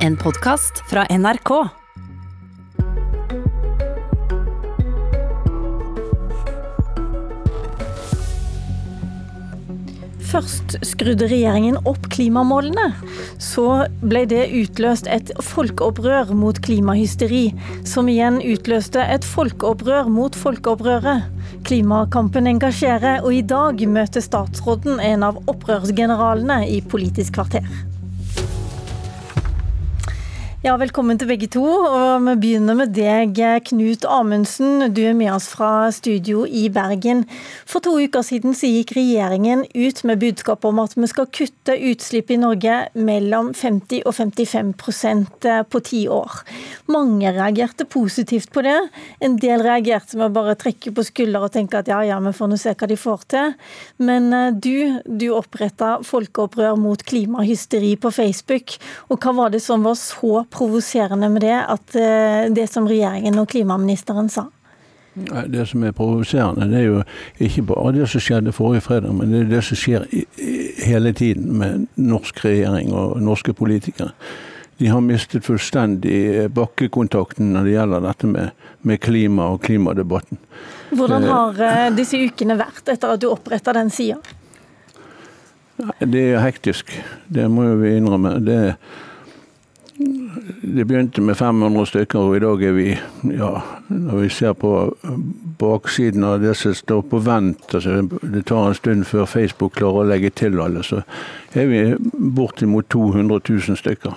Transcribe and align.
En 0.00 0.14
podkast 0.16 0.78
fra 0.88 1.02
NRK. 1.12 1.50
Først 10.30 10.78
skrudde 10.88 11.28
regjeringen 11.28 11.76
opp 11.84 12.08
klimamålene. 12.14 12.86
Så 13.36 13.66
ble 14.00 14.24
det 14.30 14.46
utløst 14.62 15.10
et 15.12 15.34
folkeopprør 15.44 16.32
mot 16.32 16.56
klimahysteri, 16.64 17.50
som 17.84 18.08
igjen 18.08 18.40
utløste 18.40 19.04
et 19.04 19.28
folkeopprør 19.28 20.08
mot 20.08 20.32
folkeopprøret. 20.46 21.28
Klimakampen 21.68 22.48
engasjerer, 22.48 23.20
og 23.20 23.36
i 23.36 23.44
dag 23.44 23.84
møter 23.84 24.24
statsråden 24.24 24.96
en 25.12 25.28
av 25.28 25.44
opprørsgeneralene 25.44 26.62
i 26.72 26.80
Politisk 26.88 27.36
kvarter. 27.36 27.68
Ja, 30.60 30.74
Velkommen 30.76 31.16
til 31.16 31.30
begge 31.30 31.46
to. 31.48 31.62
og 31.64 32.26
Vi 32.26 32.34
begynner 32.36 32.76
med 32.76 32.90
deg, 32.92 33.38
Knut 33.64 34.02
Amundsen. 34.04 34.92
Du 34.92 35.00
er 35.00 35.14
med 35.16 35.32
oss 35.32 35.46
fra 35.48 35.88
studio 35.88 36.42
i 36.44 36.66
Bergen. 36.68 37.22
For 37.64 37.80
to 37.80 37.94
uker 37.96 38.20
siden 38.20 38.52
gikk 38.52 38.92
regjeringen 38.92 39.64
ut 39.64 40.02
med 40.04 40.20
budskap 40.20 40.66
om 40.68 40.82
at 40.82 40.92
vi 40.98 41.08
skal 41.08 41.30
kutte 41.32 41.72
utslipp 41.72 42.28
i 42.28 42.36
Norge 42.36 42.74
mellom 42.92 43.54
50 43.56 44.04
og 44.04 44.12
55% 44.12 45.48
på 45.64 45.80
ti 45.80 46.02
år. 46.12 46.42
Mange 46.92 47.32
reagerte 47.32 47.88
positivt 47.88 48.52
på 48.52 48.60
det. 48.60 48.76
En 49.24 49.38
del 49.40 49.64
reagerte 49.64 50.20
med 50.20 50.28
å 50.28 50.36
bare 50.42 50.58
trekke 50.60 50.92
på 50.92 51.06
skuldre 51.08 51.48
og 51.48 51.56
tenke 51.56 51.80
at 51.80 51.88
ja, 51.88 52.02
ja, 52.04 52.20
vi 52.20 52.34
får 52.36 52.52
nå 52.52 52.60
se 52.60 52.76
hva 52.76 52.90
de 52.92 53.00
får 53.00 53.24
til. 53.32 53.56
Men 53.96 54.28
eh, 54.36 54.52
du, 54.52 55.00
du 55.08 55.30
oppretta 55.32 56.02
folkeopprør 56.04 56.76
mot 56.76 57.00
klimahysteri 57.00 57.96
på 57.96 58.12
Facebook. 58.12 58.76
Og 59.08 59.24
hva 59.24 59.36
var 59.40 59.56
det 59.56 59.64
som 59.64 59.88
var 59.88 59.96
så 59.96 60.44
provoserende 60.50 61.28
med 61.32 61.44
det, 61.46 61.56
at 61.56 61.96
eh, 61.98 62.48
det 62.54 62.66
som 62.70 62.88
regjeringen 62.90 63.38
og 63.40 63.48
klimaministeren 63.50 64.30
sa? 64.32 64.48
Det 65.50 65.64
som 65.66 65.82
er 65.84 65.92
provoserende, 65.92 66.68
det 66.70 66.78
er 66.78 66.86
jo 66.86 67.00
ikke 67.42 67.64
bare 67.72 67.92
det 67.96 68.06
som 68.08 68.22
skjedde 68.22 68.54
forrige 68.54 68.84
fredag, 68.84 69.12
men 69.16 69.32
det 69.32 69.40
er 69.42 69.50
det 69.56 69.64
som 69.66 69.78
skjer 69.78 70.06
hele 70.86 71.12
tiden 71.12 71.50
med 71.58 71.88
norsk 71.98 72.44
regjering 72.44 72.92
og 72.94 73.18
norske 73.22 73.52
politikere. 73.52 74.12
De 74.80 74.88
har 74.88 75.02
mistet 75.04 75.44
fullstendig 75.44 76.46
bakkekontakten 76.56 77.50
når 77.52 77.66
det 77.66 77.72
gjelder 77.74 78.04
dette 78.06 78.30
med, 78.30 78.62
med 78.86 79.00
klima 79.02 79.50
og 79.52 79.60
klimadebatten. 79.66 80.38
Hvordan 80.96 81.26
har 81.28 81.60
eh, 81.66 81.88
disse 81.94 82.16
ukene 82.16 82.56
vært 82.58 82.88
etter 82.88 83.12
at 83.12 83.20
du 83.20 83.28
oppretta 83.28 83.74
den 83.76 83.92
sida? 83.92 84.16
Det 86.00 86.22
er 86.32 86.42
hektisk, 86.44 86.92
det 87.28 87.46
må 87.52 87.66
vi 87.80 87.94
innrømme. 87.98 88.38
Det 88.44 88.56
er 88.56 88.74
det 90.62 90.84
begynte 90.84 91.22
med 91.24 91.36
500 91.36 91.86
stykker, 91.86 92.18
og 92.18 92.36
i 92.36 92.40
dag 92.42 92.62
er 92.62 92.74
vi, 92.76 92.88
ja, 93.34 93.50
når 93.88 94.22
vi 94.22 94.28
ser 94.32 94.54
på 94.58 94.72
baksiden 95.58 96.24
av 96.24 96.40
det 96.42 96.54
som 96.58 96.74
står 96.76 97.02
på 97.10 97.20
vent, 97.24 97.64
altså 97.74 98.02
det 98.22 98.44
tar 98.48 98.68
en 98.68 98.78
stund 98.78 99.06
før 99.08 99.28
Facebook 99.30 99.78
klarer 99.78 100.04
å 100.04 100.10
legge 100.10 100.32
til 100.42 100.60
alle, 100.62 100.84
så 100.86 101.02
er 101.54 101.70
vi 101.70 101.80
bortimot 102.36 102.90
200 102.92 103.40
000 103.48 103.80
stykker. 103.80 104.14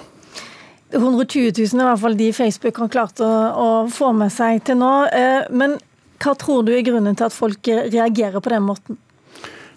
120 0.93 1.49
000 1.57 1.81
er 1.81 1.87
i 1.87 1.89
hvert 1.89 2.03
fall 2.03 2.19
de 2.19 2.29
Facebook 2.37 2.83
har 2.83 2.91
klart 2.93 3.23
å, 3.25 3.31
å 3.57 3.69
få 3.89 4.11
med 4.13 4.29
seg 4.33 4.61
til 4.67 4.77
nå. 4.77 4.91
Eh, 5.09 5.49
men 5.49 5.79
hva 6.21 6.35
tror 6.39 6.61
du 6.67 6.69
er 6.75 6.85
grunnen 6.85 7.17
til 7.17 7.27
at 7.27 7.35
folk 7.35 7.67
reagerer 7.67 8.43
på 8.43 8.53
den 8.53 8.67
måten? 8.67 8.99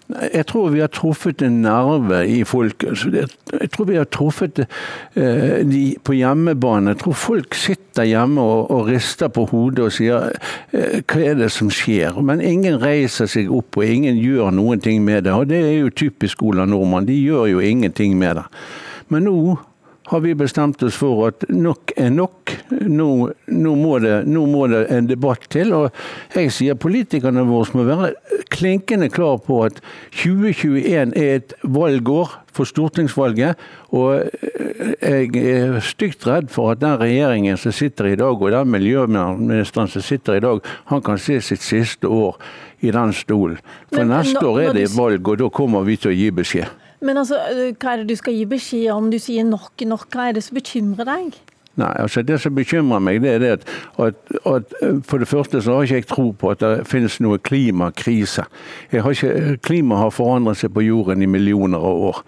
Jeg 0.07 0.47
tror 0.47 0.71
vi 0.71 0.81
har 0.81 0.91
truffet 0.95 1.43
en 1.43 1.61
nerve 1.65 2.21
i 2.31 2.45
folket. 2.47 3.03
Jeg 3.51 3.71
tror 3.75 3.89
vi 3.89 3.97
har 3.99 4.07
truffet 4.07 4.61
eh, 4.63 5.65
de 5.67 5.83
på 6.07 6.15
hjemmebane. 6.15 6.95
Jeg 6.95 7.01
tror 7.03 7.17
folk 7.19 7.59
sitter 7.59 8.07
hjemme 8.07 8.43
og 8.43 8.87
rister 8.87 9.33
på 9.35 9.49
hodet 9.51 9.89
og 9.89 9.95
sier 9.97 10.31
eh, 10.71 11.03
hva 11.03 11.23
er 11.33 11.41
det 11.41 11.51
som 11.55 11.73
skjer? 11.75 12.21
Men 12.23 12.45
ingen 12.45 12.79
reiser 12.83 13.27
seg 13.31 13.51
opp 13.51 13.81
og 13.81 13.87
ingen 13.87 14.21
gjør 14.23 14.55
noen 14.55 14.83
ting 14.85 15.03
med 15.07 15.27
det. 15.27 15.35
Og 15.35 15.51
det 15.51 15.63
er 15.65 15.79
jo 15.81 15.91
typisk 15.91 16.45
Ola 16.47 16.69
Nordmann. 16.71 17.09
De 17.11 17.17
gjør 17.19 17.51
jo 17.57 17.65
ingenting 17.65 18.15
med 18.21 18.39
det. 18.39 18.47
Men 19.11 19.27
nå 19.27 19.57
har 20.07 20.21
vi 20.21 20.35
bestemt 20.39 20.83
oss 20.87 20.97
for 20.99 21.27
at 21.29 21.45
nok 21.51 21.93
er 21.99 22.13
nok. 22.15 22.53
Nå, 22.71 23.09
nå, 23.51 23.75
må 23.79 23.99
det, 24.03 24.21
nå, 24.31 24.45
må 24.51 24.67
det, 24.71 24.85
en 24.95 25.09
debatt 25.11 25.49
til. 25.51 25.75
Og 25.75 26.37
jeg 26.37 26.53
sier 26.55 26.79
politikerne 26.79 27.43
våre 27.49 27.75
må 27.75 27.87
være 27.89 28.13
klinkende 28.55 29.09
klar 29.11 29.41
på 29.43 29.65
at 29.67 29.81
2021 30.15 30.79
er 30.87 31.41
et 31.41 31.57
valgår 31.63 32.37
for 32.55 32.71
stortingsvalget. 32.71 33.59
Og 33.91 34.31
jeg 35.03 35.43
er 35.43 35.81
stygt 35.85 36.27
redd 36.31 36.55
for 36.55 36.77
at 36.77 36.85
den 36.85 36.99
regjeringen 37.03 37.59
som 37.59 37.75
sitter 37.75 38.13
i 38.13 38.17
dag, 38.19 38.39
og 38.39 38.55
den 38.55 38.73
miljøministeren 38.77 39.91
som 39.91 40.07
sitter 40.07 40.39
i 40.39 40.47
dag, 40.47 40.63
han 40.93 41.03
kan 41.03 41.19
se 41.19 41.41
sitt 41.43 41.67
siste 41.67 42.07
år 42.07 42.39
i 42.87 42.95
den 42.95 43.13
stolen. 43.17 43.59
For 43.91 44.05
Men, 44.05 44.15
neste 44.15 44.47
år 44.47 44.69
er 44.69 44.75
det 44.77 44.91
valg, 44.95 45.29
og 45.29 45.41
da 45.43 45.51
kommer 45.51 45.87
vi 45.87 45.99
til 45.99 46.15
å 46.15 46.19
gi 46.19 46.31
beskjed. 46.31 46.86
Men 47.01 47.21
altså, 47.21 47.41
hva 47.81 47.93
er 47.93 48.03
det 48.03 48.09
du 48.13 48.17
skal 48.17 48.37
gi 48.37 48.47
beskjed 48.49 48.89
om? 48.95 49.11
Du 49.13 49.19
sier 49.21 49.45
nok 49.45 49.85
nok. 49.85 50.09
Hva 50.13 50.31
er 50.31 50.39
det 50.39 50.47
som 50.47 50.57
bekymrer 50.59 51.09
deg? 51.09 51.37
Nei, 51.77 51.93
altså 52.01 52.23
Det 52.25 52.39
som 52.41 52.55
bekymrer 52.57 53.03
meg, 53.05 53.21
det 53.21 53.35
er 53.35 53.43
det 53.43 53.51
at, 53.53 53.67
at, 54.01 54.21
at, 54.49 54.71
for 55.05 55.21
det 55.21 55.29
første 55.29 55.61
så 55.61 55.75
har 55.77 55.85
ikke 55.85 55.99
jeg 56.01 56.07
tro 56.09 56.31
på 56.33 56.51
at 56.55 56.63
det 56.65 56.87
finnes 56.89 57.19
noe 57.21 57.37
klimakrise. 57.37 58.47
Klima 59.67 60.01
har 60.01 60.15
forandret 60.17 60.63
seg 60.63 60.73
på 60.73 60.87
jorden 60.87 61.23
i 61.23 61.29
millioner 61.29 61.77
av 61.77 62.07
år. 62.11 62.23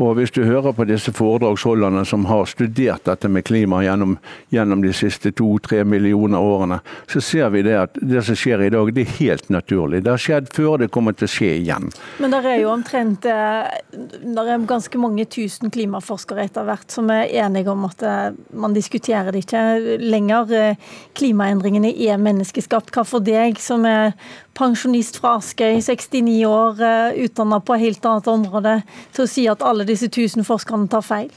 Og 0.00 0.14
Hvis 0.16 0.32
du 0.32 0.44
hører 0.48 0.72
på 0.72 0.86
disse 0.88 1.12
foredragsholderne 1.12 2.06
som 2.08 2.24
har 2.30 2.46
studert 2.48 3.04
dette 3.04 3.28
med 3.28 3.44
klima 3.44 3.82
gjennom, 3.84 4.16
gjennom 4.48 4.80
de 4.80 4.94
siste 4.96 5.28
to-tre 5.36 5.82
millioner 5.84 6.40
årene, 6.40 6.78
så 7.10 7.20
ser 7.20 7.50
vi 7.52 7.60
det 7.66 7.76
at 7.76 8.00
det 8.00 8.22
som 8.24 8.38
skjer 8.38 8.64
i 8.64 8.70
dag, 8.72 8.92
det 8.96 9.04
er 9.04 9.18
helt 9.18 9.50
naturlig. 9.52 10.00
Det 10.06 10.14
har 10.14 10.22
skjedd 10.24 10.48
før, 10.56 10.78
det 10.80 10.88
kommer 10.94 11.12
til 11.12 11.28
å 11.28 11.32
skje 11.34 11.52
igjen. 11.58 11.90
Men 12.16 12.32
det 12.32 12.40
er 12.48 12.62
jo 12.62 12.72
omtrent 12.72 13.28
eh, 13.28 13.68
det 13.92 14.46
er 14.46 14.64
ganske 14.70 15.02
mange 15.02 15.26
tusen 15.28 15.72
klimaforskere 15.74 16.48
etter 16.48 16.64
hvert 16.64 16.96
som 16.96 17.12
er 17.12 17.28
enige 17.44 17.72
om 17.72 17.84
at 17.90 18.00
eh, 18.00 18.30
man 18.56 18.76
diskuterer 18.76 19.34
det 19.34 19.44
ikke 19.44 19.64
lenger. 20.00 20.54
Eh, 20.56 20.94
klimaendringene 21.20 21.92
er 22.08 22.20
menneskeskapt. 22.20 22.94
Hva 22.96 23.04
for 23.04 23.20
deg 23.24 23.60
som 23.60 23.84
er 23.84 24.14
pensjonist 24.56 25.20
fra 25.20 25.36
Askøy, 25.38 25.78
69 25.80 26.40
år, 26.48 26.80
utdanna 27.24 27.60
på 27.64 27.76
et 27.76 27.84
helt 27.86 28.04
annet 28.08 28.26
område, 28.28 28.74
til 29.16 29.24
å 29.24 29.30
si 29.30 29.46
at 29.48 29.62
alle 29.64 29.86
disse 29.90 30.08
tusen 30.08 30.46
forskerne 30.46 30.88
tar 30.88 31.04
feil? 31.04 31.32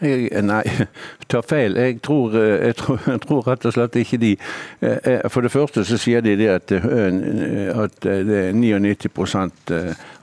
Jeg, 0.00 0.30
nei, 0.48 0.62
tar 1.30 1.44
feil. 1.44 1.76
Jeg 1.76 2.00
tror, 2.04 2.34
eh, 2.38 2.66
jeg, 2.66 2.76
tror, 2.80 3.00
jeg 3.06 3.20
tror, 3.20 3.44
rett 3.48 3.66
og 3.68 3.76
slett 3.76 3.98
ikke 4.00 4.18
de 4.20 4.32
eh, 4.32 4.96
eh, 4.96 5.24
For 5.28 5.44
det 5.44 5.52
første 5.52 5.84
så 5.84 5.98
sier 6.00 6.24
de 6.24 6.36
det 6.40 6.48
at, 6.48 6.72
at 6.72 7.96
det 8.00 8.38
er 8.48 8.56
99% 8.56 9.72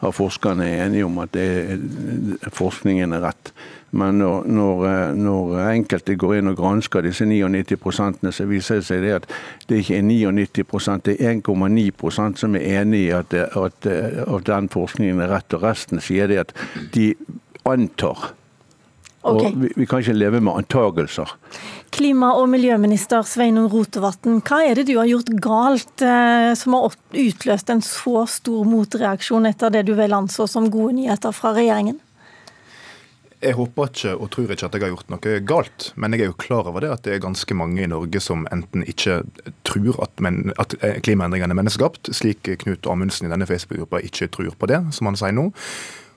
av 0.02 0.14
forskerne 0.14 0.66
er 0.66 0.86
enige 0.88 1.06
om 1.06 1.20
at 1.22 1.34
det, 1.38 2.48
forskningen 2.54 3.14
er 3.14 3.28
rett. 3.28 3.52
Men 3.98 4.18
når, 4.20 4.48
når, 4.52 4.82
når, 5.16 5.54
enkelte 5.70 6.18
går 6.20 6.40
inn 6.40 6.52
og 6.52 6.58
gransker 6.60 7.06
disse 7.06 7.26
99 7.26 7.78
så 8.36 8.48
viser 8.50 8.82
det 8.82 8.88
seg 8.90 9.06
det 9.06 9.14
at 9.16 9.30
det 9.70 9.80
ikke 9.84 10.02
er 10.02 10.10
99 10.10 10.66
det 11.06 11.16
er 11.22 11.38
1,9 11.38 12.36
som 12.36 12.58
er 12.58 12.82
enig 12.82 13.06
i 13.06 13.14
at, 13.16 13.34
at, 13.34 13.88
at 13.88 14.50
den 14.50 14.68
forskningen 14.70 15.22
er 15.22 15.32
rett. 15.38 15.54
Og 15.54 15.64
resten 15.64 16.04
sier 16.04 16.28
det 16.28 16.42
at 16.44 16.54
de 16.94 17.14
antar 17.66 18.34
Okay. 19.28 19.52
Og 19.52 19.62
vi, 19.64 19.72
vi, 19.76 19.88
kan 19.90 20.04
ikke 20.04 20.16
leve 20.16 20.42
med 20.44 20.54
antagelser. 20.62 21.34
Klima- 21.96 22.34
og 22.40 22.48
miljøminister 22.52 23.26
Sveinung 23.28 23.70
Rotevatn, 23.72 24.40
hva 24.48 24.62
er 24.64 24.80
det 24.80 24.88
du 24.90 24.96
har 25.00 25.10
gjort 25.10 25.32
galt 25.44 26.04
eh, 26.06 26.52
som 26.60 26.78
har 26.78 26.98
utløst 27.12 27.72
en 27.74 27.84
så 27.84 28.26
stor 28.32 28.68
motreaksjon 28.68 29.50
etter 29.50 29.74
det 29.74 29.88
du 29.88 29.96
vel 29.98 30.16
anså 30.16 30.48
som 30.52 30.72
gode 30.72 30.96
nyheter 31.00 31.36
fra 31.36 31.56
regjeringen? 31.58 32.00
Jeg 33.38 33.54
håper 33.54 33.92
ikke 33.92 34.12
og 34.18 34.30
tror 34.34 34.50
ikke 34.50 34.66
at 34.66 34.76
jeg 34.76 34.82
har 34.82 34.94
gjort 34.96 35.12
noe 35.14 35.34
galt, 35.46 35.92
men 35.94 36.16
jeg 36.16 36.24
er 36.26 36.32
jo 36.32 36.40
klar 36.42 36.70
over 36.72 36.82
det 36.82 36.90
at 36.90 37.04
det 37.06 37.14
er 37.14 37.22
ganske 37.22 37.58
mange 37.58 37.84
i 37.84 37.90
Norge 37.90 38.22
som 38.24 38.48
enten 38.50 38.82
ikke 38.90 39.20
tror 39.68 40.00
at, 40.08 40.16
men, 40.26 40.56
at 40.58 40.74
eh, 40.82 40.98
klimaendringene 41.06 41.54
er 41.54 41.60
menneskeskapt, 41.60 42.10
slik 42.18 42.50
Knut 42.64 42.90
Amundsen 42.90 43.30
i 43.30 43.32
denne 43.32 43.46
Facebook-gruppa 43.46 44.02
ikke 44.10 44.32
tror 44.34 44.58
på 44.58 44.72
det, 44.72 44.82
som 44.98 45.12
han 45.12 45.20
sier 45.20 45.38
nå. 45.38 45.52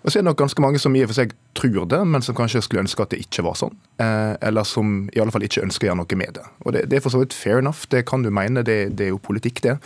Og 0.01 0.09
så 0.09 0.19
er 0.19 0.23
det 0.23 0.31
nok 0.31 0.41
ganske 0.41 0.63
mange 0.65 0.81
som 0.81 0.95
i 0.97 1.03
og 1.05 1.11
for 1.11 1.19
seg 1.19 1.35
tror 1.59 1.85
det, 1.93 2.01
men 2.09 2.25
som 2.25 2.37
kanskje 2.37 2.63
skulle 2.65 2.85
ønske 2.87 3.05
at 3.05 3.13
det 3.13 3.21
ikke 3.21 3.45
var 3.45 3.59
sånn. 3.61 3.75
Eh, 4.01 4.35
eller 4.49 4.65
som 4.69 5.11
i 5.13 5.21
alle 5.21 5.35
fall 5.35 5.45
ikke 5.45 5.65
ønsker 5.67 5.87
å 5.87 5.91
gjøre 5.91 6.01
noe 6.01 6.21
med 6.21 6.37
det. 6.39 6.47
Og 6.65 6.77
det, 6.77 6.87
det 6.89 6.99
er 6.99 7.05
for 7.05 7.13
så 7.13 7.21
vidt 7.21 7.37
fair 7.37 7.61
enough, 7.61 7.85
det 7.93 8.07
kan 8.09 8.25
du 8.25 8.31
mene, 8.33 8.65
det, 8.67 8.79
det 8.97 9.09
er 9.09 9.13
jo 9.13 9.21
politikk, 9.23 9.61
det. 9.67 9.77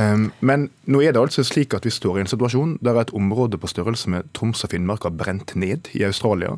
Um, 0.00 0.30
men 0.40 0.68
nå 0.88 1.02
er 1.04 1.12
det 1.12 1.20
altså 1.20 1.42
slik 1.44 1.74
at 1.76 1.84
vi 1.84 1.92
står 1.92 2.16
i 2.16 2.22
en 2.22 2.30
situasjon 2.30 2.78
der 2.84 2.96
et 3.02 3.10
område 3.16 3.58
på 3.60 3.68
størrelse 3.68 4.08
med 4.08 4.30
Troms 4.36 4.62
og 4.64 4.72
Finnmark 4.72 5.04
har 5.04 5.12
brent 5.12 5.52
ned 5.58 5.90
i 5.92 6.06
Australia. 6.06 6.54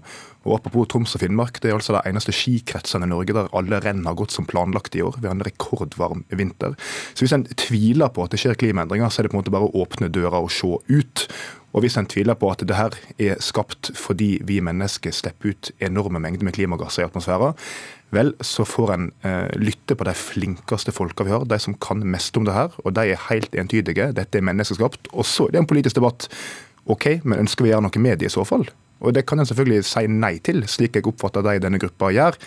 Og 0.46 0.54
Apropos 0.58 0.86
Troms 0.92 1.16
og 1.16 1.24
Finnmark, 1.24 1.58
det 1.62 1.70
er 1.70 1.74
altså 1.74 1.96
de 1.96 2.02
eneste 2.06 2.34
skikretsene 2.34 3.08
i 3.08 3.10
Norge 3.10 3.34
der 3.34 3.50
alle 3.58 3.80
renn 3.82 4.04
har 4.06 4.18
gått 4.18 4.34
som 4.34 4.46
planlagt 4.46 4.94
i 4.94 5.02
år. 5.02 5.18
Vi 5.18 5.26
har 5.26 5.34
en 5.34 5.46
rekordvarm 5.46 6.22
vinter. 6.30 6.76
Så 7.14 7.24
hvis 7.24 7.34
en 7.34 7.48
tviler 7.58 8.12
på 8.14 8.22
at 8.22 8.34
det 8.34 8.42
skjer 8.42 8.58
klimaendringer, 8.58 9.10
så 9.10 9.22
er 9.22 9.26
det 9.26 9.34
på 9.34 9.38
en 9.40 9.42
måte 9.42 9.54
bare 9.54 9.70
å 9.70 9.82
åpne 9.82 10.12
døra 10.12 10.42
og 10.42 10.52
se 10.54 10.70
ut. 10.92 11.26
Og 11.72 11.82
hvis 11.82 11.96
en 11.98 12.06
tviler 12.06 12.38
på 12.38 12.50
at 12.52 12.62
det 12.68 12.76
her 12.76 12.94
er 13.18 13.42
skapt 13.42 13.90
fordi 13.98 14.36
vi 14.46 14.60
mennesker 14.62 15.14
slipper 15.14 15.54
ut 15.54 15.72
enorme 15.82 16.20
mengder 16.22 16.46
med 16.46 16.54
klimagasser 16.58 17.02
i 17.02 17.08
atmosfæren, 17.08 17.56
vel, 18.12 18.32
så 18.44 18.66
får 18.68 18.92
en 18.94 19.08
eh, 19.26 19.48
lytte 19.60 19.96
på 19.98 20.06
de 20.08 20.14
flinkeste 20.16 20.94
folka 20.94 21.26
vi 21.26 21.34
har, 21.34 21.46
de 21.48 21.58
som 21.62 21.76
kan 21.80 22.02
mest 22.04 22.36
om 22.36 22.46
det 22.48 22.56
her. 22.56 22.74
Og 22.84 22.94
de 22.96 23.12
er 23.14 23.26
helt 23.28 23.56
entydige. 23.58 24.10
Dette 24.16 24.38
er 24.38 24.46
menneskeskapt. 24.46 25.10
Og 25.12 25.28
så 25.28 25.48
er 25.48 25.56
det 25.56 25.62
en 25.62 25.70
politisk 25.70 25.98
debatt. 25.98 26.28
OK, 26.92 27.22
men 27.24 27.44
ønsker 27.44 27.64
vi 27.64 27.72
å 27.72 27.76
gjøre 27.76 27.86
noe 27.88 28.04
med 28.04 28.22
det 28.22 28.28
i 28.30 28.34
så 28.34 28.44
fall? 28.48 28.66
Og 29.02 29.14
Det 29.14 29.24
kan 29.26 29.40
en 29.42 29.48
selvfølgelig 29.48 29.84
si 29.88 30.06
nei 30.06 30.36
til, 30.44 30.62
slik 30.70 30.94
jeg 30.96 31.08
oppfatter 31.10 31.42
de 31.42 31.56
i 31.58 31.62
denne 31.62 31.80
gruppa 31.82 32.12
gjør. 32.14 32.38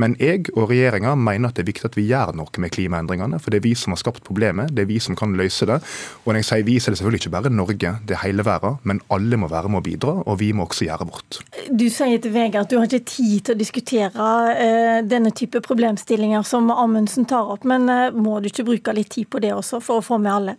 Men 0.00 0.14
jeg 0.20 0.46
og 0.54 0.70
regjeringa 0.70 1.14
mener 1.18 1.50
at 1.50 1.58
det 1.58 1.64
er 1.64 1.70
viktig 1.70 1.88
at 1.90 1.98
vi 1.98 2.06
gjør 2.08 2.34
noe 2.38 2.62
med 2.62 2.72
klimaendringene. 2.74 3.40
For 3.42 3.52
det 3.52 3.60
er 3.60 3.66
vi 3.66 3.74
som 3.78 3.94
har 3.94 4.00
skapt 4.02 4.24
problemet, 4.26 4.72
det 4.76 4.84
er 4.84 4.90
vi 4.90 5.00
som 5.02 5.18
kan 5.18 5.34
løse 5.38 5.68
det. 5.68 5.80
Og 6.24 6.32
når 6.32 6.40
jeg 6.42 6.48
sier 6.50 6.66
vi, 6.68 6.78
så 6.78 6.90
er 6.90 6.94
det 6.94 7.00
selvfølgelig 7.00 7.22
ikke 7.24 7.34
bare 7.36 7.52
Norge, 7.54 7.92
det 8.06 8.16
er 8.16 8.22
hele 8.24 8.46
verden. 8.46 8.78
Men 8.88 9.02
alle 9.12 9.40
må 9.40 9.50
være 9.50 9.72
med 9.72 9.82
å 9.82 9.86
bidra, 9.86 10.16
og 10.24 10.40
vi 10.40 10.52
må 10.56 10.68
også 10.68 10.88
gjøre 10.88 11.08
vårt. 11.10 11.40
Du 11.70 11.86
sier 11.92 12.22
til 12.22 12.34
VG 12.34 12.58
at 12.62 12.72
du 12.72 12.78
har 12.78 12.88
ikke 12.88 13.04
tid 13.10 13.46
til 13.46 13.56
å 13.56 13.60
diskutere 13.60 14.30
uh, 14.56 14.98
denne 15.06 15.34
type 15.36 15.62
problemstillinger 15.66 16.46
som 16.46 16.70
Amundsen 16.74 17.28
tar 17.30 17.54
opp. 17.56 17.66
Men 17.68 17.88
uh, 17.90 18.08
må 18.14 18.40
du 18.40 18.50
ikke 18.50 18.68
bruke 18.68 18.96
litt 18.96 19.12
tid 19.16 19.30
på 19.30 19.42
det 19.42 19.54
også, 19.56 19.82
for 19.84 20.00
å 20.00 20.06
få 20.06 20.20
med 20.22 20.34
alle? 20.34 20.58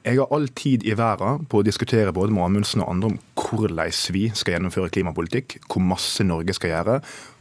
Jeg 0.00 0.16
har 0.16 0.30
all 0.32 0.46
tid 0.56 0.86
i 0.88 0.94
verden 0.96 1.42
på 1.50 1.60
å 1.60 1.64
diskutere 1.64 2.12
både 2.16 2.32
med 2.32 2.46
Amundsen 2.46 2.80
og 2.80 2.88
andre 2.88 3.10
om 3.10 3.18
hvordan 3.36 3.90
vi 4.14 4.22
skal 4.32 4.54
gjennomføre 4.54 4.92
klimapolitikk, 4.94 5.58
hvor 5.68 5.84
masse 5.84 6.24
Norge 6.24 6.54
skal 6.56 6.72
gjøre, 6.72 6.94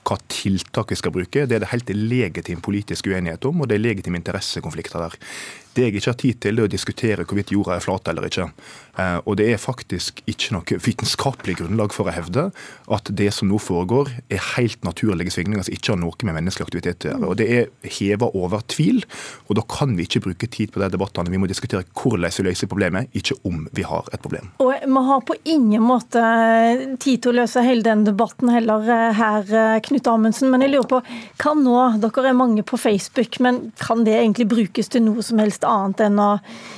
hva 0.07 0.17
tiltak 0.31 0.93
vi 0.93 0.99
skal 0.99 1.13
bruke. 1.15 1.45
Det 1.45 1.57
er 1.57 1.63
det 1.63 1.71
helt 1.73 1.89
legitim 1.93 2.61
politisk 2.65 3.09
uenighet 3.09 3.45
om, 3.49 3.61
og 3.61 3.69
det 3.69 3.77
er 3.77 3.85
legitime 3.87 4.21
interessekonflikter 4.21 5.05
der. 5.05 5.17
Det 5.79 5.85
jeg 5.85 5.95
ikke 5.95 6.09
har 6.09 6.17
tid 6.19 6.37
til, 6.43 6.59
er 6.59 6.65
å 6.65 6.71
diskutere 6.71 7.25
hvorvidt 7.27 7.53
jorda 7.53 7.75
er 7.77 7.83
flat 7.83 8.09
eller 8.09 8.25
ikke. 8.27 8.47
Eh, 8.99 9.17
og 9.21 9.37
det 9.39 9.45
er 9.53 9.61
faktisk 9.61 10.19
ikke 10.27 10.55
noe 10.55 10.79
vitenskapelig 10.81 11.59
grunnlag 11.61 11.93
for 11.95 12.09
å 12.09 12.15
hevde 12.15 12.47
at 12.91 13.11
det 13.15 13.29
som 13.35 13.51
nå 13.51 13.59
foregår, 13.61 14.09
er 14.33 14.41
helt 14.55 14.81
naturlige 14.87 15.35
svingninger 15.35 15.67
som 15.67 15.75
ikke 15.75 15.93
har 15.93 16.01
noe 16.01 16.27
med 16.27 16.35
menneskelig 16.39 16.67
aktivitet 16.67 17.05
å 17.05 17.11
gjøre. 17.13 17.29
Og 17.29 17.37
Det 17.39 17.47
er 17.55 17.93
heva 17.99 18.31
over 18.35 18.65
tvil, 18.67 19.03
og 19.47 19.59
da 19.59 19.63
kan 19.69 19.93
vi 19.95 20.07
ikke 20.07 20.23
bruke 20.25 20.49
tid 20.51 20.73
på 20.73 20.81
de 20.81 20.89
debattene. 20.91 21.31
Vi 21.31 21.39
må 21.39 21.47
diskutere 21.47 21.85
hvordan 21.93 22.33
vi 22.33 22.47
løser 22.49 22.71
problemet, 22.71 23.13
ikke 23.15 23.37
om 23.47 23.63
vi 23.75 23.85
har 23.87 24.09
et 24.11 24.21
problem. 24.25 24.51
Og 24.59 24.73
Vi 24.73 25.05
har 25.09 25.21
på 25.21 25.37
ingen 25.45 25.85
måte 25.85 26.23
tid 26.99 27.21
til 27.21 27.31
å 27.31 27.37
løse 27.39 27.63
hele 27.63 27.85
den 27.85 28.03
debatten 28.07 28.51
heller 28.51 28.83
eh, 28.89 29.13
her, 29.15 29.45
eh, 29.47 29.79
Knut 29.89 30.07
Amundsen. 30.09 30.51
Men 30.53 30.65
jeg 30.65 30.73
lurer 30.73 30.89
på, 30.89 31.01
kan 31.41 31.61
nå, 31.65 31.77
dere 32.01 32.31
er 32.31 32.37
mange 32.37 32.65
på 32.65 32.79
Facebook, 32.79 33.39
men 33.43 33.69
kan 33.81 34.05
det 34.07 34.17
egentlig 34.19 34.49
brukes 34.51 34.91
til 34.91 35.05
noe 35.05 35.25
som 35.25 35.41
helst 35.41 35.67
annet 35.67 36.05
enn 36.07 36.19
å 36.21 36.31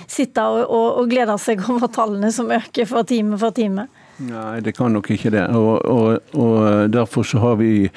sitte 0.10 0.44
og, 0.44 0.64
og, 0.66 0.88
og 1.02 1.12
glede 1.12 1.38
seg 1.42 1.64
over 1.70 1.92
tallene 1.92 2.32
som 2.34 2.52
øker 2.52 2.90
for 2.90 3.08
time 3.08 3.40
for 3.42 3.56
time? 3.56 3.88
Nei, 4.22 4.60
det 4.62 4.76
kan 4.78 4.94
nok 4.94 5.10
ikke 5.14 5.32
det. 5.34 5.48
Og, 5.58 5.82
og, 5.86 6.36
og 6.38 6.94
Derfor 6.94 7.26
så 7.26 7.40
har 7.42 7.56
vi, 7.62 7.90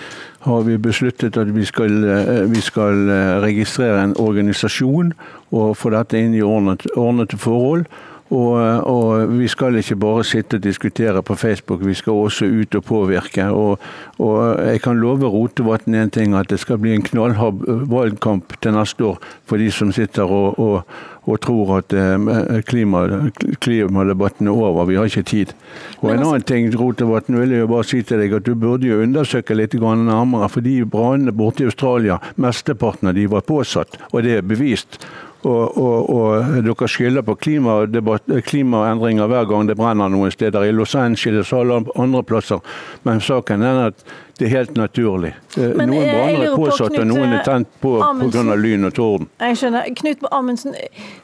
har 0.47 0.63
vi, 0.65 0.79
besluttet 0.81 1.37
at 1.37 1.51
vi 1.55 1.65
skal, 1.69 2.07
vi 2.49 2.63
skal, 2.65 3.11
registrere 3.45 4.03
en 4.05 4.17
organisasjon 4.21 5.13
og 5.53 5.77
få 5.77 5.93
dette 5.93 6.19
inn 6.19 6.37
i 6.37 6.43
ordnet, 6.45 6.87
ordnete 6.97 7.39
forhold. 7.41 7.85
Og, 8.33 8.55
og, 8.89 9.39
vi 9.39 9.49
skal 9.49 9.77
ikke 9.77 9.97
bare 10.01 10.25
sitte 10.25 10.57
og 10.57 10.65
diskutere 10.65 11.23
på 11.23 11.35
Facebook, 11.35 11.85
vi 11.85 11.95
skal 11.95 12.13
også 12.13 12.47
ut 12.49 12.75
og 12.75 12.85
påvirke. 12.85 13.45
Og, 13.45 13.79
og 14.19 14.65
jeg 14.65 14.81
kan 14.81 15.01
love 15.01 15.29
Rotevatn 15.29 15.95
en 15.95 16.11
ting, 16.11 16.35
at 16.35 16.51
det 16.51 16.61
skal 16.61 16.79
bli 16.79 16.95
en 16.95 17.05
knallhard 17.05 17.61
valgkamp 17.91 18.57
til 18.63 18.73
neste 18.73 19.05
år 19.05 19.19
for 19.47 19.61
de 19.61 19.71
som 19.71 19.93
sitter 19.93 20.25
og, 20.25 20.87
og 21.25 21.41
tror 21.41 21.79
at 21.79 21.93
eh, 21.97 22.61
klima, 22.69 23.31
klimadebatten 23.61 24.49
er 24.49 24.53
over. 24.53 24.85
Vi 24.85 24.97
har 24.97 25.09
ikke 25.09 25.23
tid. 25.23 25.53
Og 26.01 26.11
En 26.13 26.19
annen 26.19 26.43
ting 26.43 26.69
Rotevatn, 26.81 27.39
vil 27.41 27.51
jeg 27.51 27.65
jo 27.65 27.71
bare 27.71 27.89
si 27.89 28.03
til 28.03 28.21
deg 28.21 28.37
at 28.37 28.47
du 28.47 28.55
burde 28.55 28.89
jo 28.89 29.01
undersøke 29.03 29.57
litt 29.57 29.75
nærmere. 29.75 30.49
For 30.49 30.65
de 30.65 30.85
brannene 30.85 31.33
borte 31.33 31.65
i 31.65 31.71
Australia, 31.71 32.19
mesteparten 32.37 33.09
av 33.09 33.15
de 33.15 33.27
var 33.31 33.47
påsatt, 33.49 33.97
og 34.13 34.23
det 34.23 34.39
er 34.39 34.43
bevist. 34.43 35.01
Og, 35.45 35.79
og, 35.79 36.11
og, 36.11 36.61
dere 36.65 36.89
skylder 36.89 37.25
på 37.27 37.37
klimaendringer 37.45 39.29
hver 39.29 39.49
gang 39.51 39.69
det 39.69 39.77
brenner 39.77 40.13
noen 40.13 40.33
steder. 40.33 40.65
I 40.65 40.73
Los 40.73 40.95
Angeles 40.97 41.53
og 41.53 41.91
andre 42.01 42.23
plasser. 42.25 42.63
Men 43.05 43.21
saken 43.21 43.65
er 43.67 43.81
at 43.91 44.07
det 44.39 44.49
er 44.49 44.51
helt 44.51 44.79
naturlig. 44.79 45.31
Eh, 45.57 45.75
Men 45.79 45.93
noen 45.93 46.09
branner 46.09 46.47
er 46.49 46.57
påsatt, 46.59 46.97
og 46.99 47.07
noen 47.07 47.37
er 47.37 47.45
tent 47.47 47.69
på 47.83 47.93
pga. 48.01 48.57
lyn 48.59 48.89
og 48.89 48.95
torden. 48.97 49.29
Jeg 49.39 49.61
skjønner. 49.61 49.91
Knut 50.01 50.25
Amundsen, 50.35 50.75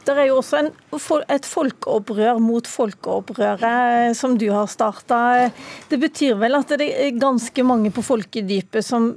det 0.06 0.14
er 0.14 0.28
jo 0.28 0.36
også 0.38 0.60
en, 0.60 0.70
et 1.34 1.48
folkeopprør 1.48 2.38
mot 2.42 2.66
folkeopprøret 2.70 4.14
som 4.16 4.36
du 4.38 4.50
har 4.52 4.70
starta. 4.70 5.50
Det 5.90 5.98
betyr 5.98 6.38
vel 6.38 6.60
at 6.60 6.76
det 6.78 6.92
er 6.92 7.10
ganske 7.18 7.66
mange 7.66 7.90
på 7.90 8.04
folkedypet 8.04 8.86
som 8.86 9.14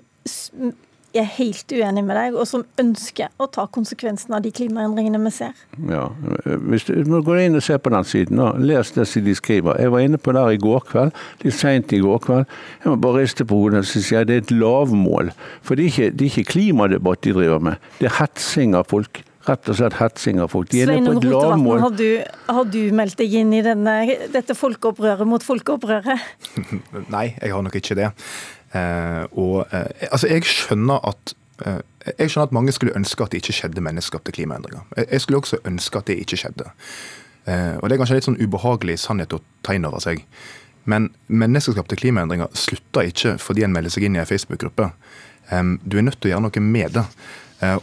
er 1.13 1.27
helt 1.37 1.71
uenig 1.71 2.03
med 2.05 2.17
deg, 2.17 2.37
og 2.37 2.47
som 2.49 2.65
ønsker 2.81 3.31
å 3.41 3.47
ta 3.53 3.65
konsekvensen 3.73 4.35
av 4.35 4.43
de 4.45 4.51
klimaendringene 4.55 5.21
vi 5.25 5.33
ser. 5.33 5.57
Ja, 5.89 6.07
Hvis 6.43 6.87
du 6.87 6.93
går 7.03 7.43
inn 7.45 7.59
og 7.59 7.65
ser 7.65 7.81
på 7.83 7.93
den 7.93 8.07
siden, 8.07 8.41
og 8.43 8.61
les 8.63 8.93
det 8.95 9.07
som 9.09 9.25
de 9.25 9.35
skriver. 9.37 9.79
Jeg 9.81 9.93
var 9.93 10.05
inne 10.05 10.21
på 10.21 10.33
der 10.35 10.55
i 10.55 10.61
går 10.61 10.87
kveld, 10.89 11.13
litt 11.43 11.57
seint 11.57 11.93
i 11.93 12.01
går 12.03 12.23
kveld. 12.23 12.55
Jeg 12.83 12.91
må 12.91 12.95
bare 13.03 13.23
riste 13.23 13.45
på 13.45 13.59
hodet 13.59 13.83
og 13.83 13.91
si 13.91 14.15
at 14.17 14.29
det 14.29 14.39
er 14.39 14.45
et 14.45 14.55
lavmål. 14.55 15.33
For 15.61 15.75
det 15.75 15.85
er, 15.85 15.93
ikke, 15.93 16.09
det 16.17 16.25
er 16.25 16.31
ikke 16.31 16.51
klimadebatt 16.55 17.23
de 17.23 17.37
driver 17.37 17.69
med, 17.69 17.93
det 17.99 18.09
er 18.09 18.19
hetsing 18.21 18.75
av 18.77 18.89
folk 18.89 19.23
rett 19.47 19.69
og 19.69 19.77
slett 19.77 19.97
hetsing 19.99 20.39
av 20.39 20.51
folk. 20.53 20.69
De 20.71 20.83
Svein 20.85 21.07
Rotevatn, 21.09 21.65
har, 21.83 21.95
har, 22.47 22.67
du 22.71 22.79
meldt 22.95 23.19
deg 23.19 23.35
inn 23.41 23.53
i 23.55 23.61
denne, 23.65 23.95
dette 24.33 24.55
folkeopprøret 24.57 25.27
mot 25.27 25.43
folkeopprøret? 25.43 26.27
Nei, 27.15 27.25
jeg 27.35 27.51
har 27.55 27.65
nok 27.65 27.75
ikke 27.79 27.97
det. 27.99 28.13
Eh, 28.73 29.23
og 29.31 29.67
eh, 29.71 30.07
altså, 30.11 30.27
jeg 30.27 30.45
skjønner 30.49 31.03
at 31.09 31.35
eh, 31.65 31.81
jeg 32.17 32.31
skjønner 32.31 32.49
at 32.49 32.55
mange 32.57 32.73
skulle 32.75 32.95
ønske 32.97 33.23
at 33.23 33.33
det 33.33 33.43
ikke 33.43 33.55
skjedde 33.59 33.83
menneskeskapte 33.85 34.33
klimaendringer. 34.35 34.81
Jeg 34.97 35.21
skulle 35.21 35.43
også 35.43 35.61
ønske 35.65 35.99
at 35.99 36.09
det 36.09 36.17
ikke 36.23 36.39
skjedde. 36.41 36.71
Og 37.45 37.89
Det 37.89 37.95
er 37.95 37.99
kanskje 37.99 38.15
litt 38.15 38.25
sånn 38.27 38.39
ubehagelig 38.39 38.97
sannhet 39.03 39.33
å 39.35 39.41
ta 39.67 39.73
inn 39.75 39.83
over 39.87 39.99
seg. 39.99 40.21
Men 40.87 41.09
menneskeskapte 41.27 41.97
klimaendringer 41.99 42.51
slutter 42.55 43.09
ikke 43.11 43.33
fordi 43.39 43.65
en 43.65 43.73
melder 43.75 43.91
seg 43.91 44.05
inn 44.07 44.15
i 44.15 44.21
en 44.21 44.27
Facebook-gruppe. 44.27 44.89
Du 45.83 45.97
er 45.99 46.05
nødt 46.07 46.21
til 46.23 46.31
å 46.31 46.33
gjøre 46.33 46.45
noe 46.45 46.63
med 46.63 46.95
det. 46.95 47.03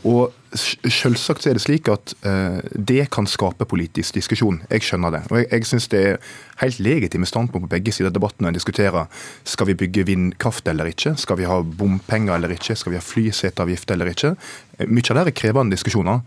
Og 0.08 0.32
Selvsagt 0.52 1.46
er 1.46 1.54
det 1.54 1.62
slik 1.62 1.88
at 1.92 2.12
uh, 2.26 2.58
det 2.74 3.04
kan 3.14 3.28
skape 3.30 3.66
politisk 3.70 4.16
diskusjon. 4.16 4.60
Jeg 4.70 4.82
skjønner 4.86 5.14
det. 5.14 5.20
Og 5.30 5.38
jeg, 5.38 5.48
jeg 5.52 5.68
synes 5.68 5.88
det 5.92 6.00
er 6.00 6.30
helt 6.62 6.80
legitime 6.82 7.28
standpunkt 7.28 7.68
på 7.68 7.74
begge 7.76 7.94
sider 7.94 8.10
av 8.10 8.16
debatten 8.16 8.44
når 8.44 8.52
en 8.52 8.58
diskuterer 8.58 9.20
skal 9.48 9.70
vi 9.70 9.78
bygge 9.78 10.06
vindkraft 10.08 10.66
eller 10.68 10.90
ikke, 10.90 11.14
skal 11.16 11.38
vi 11.40 11.46
ha 11.48 11.60
bompenger 11.62 12.34
eller 12.34 12.52
ikke, 12.56 12.76
skal 12.76 12.94
vi 12.94 12.98
ha 12.98 13.04
flyseteavgift 13.04 13.94
eller 13.94 14.10
ikke. 14.10 14.34
Eh, 14.78 14.90
mye 14.90 15.06
av 15.12 15.20
det 15.20 15.26
er 15.30 15.38
krevende 15.42 15.76
diskusjoner. 15.76 16.24